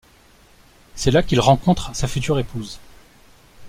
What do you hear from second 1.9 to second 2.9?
sa future épouse.